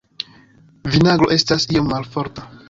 Vinagro 0.95 1.29
estas 1.37 1.69
iom 1.75 1.93
malforta. 1.93 2.49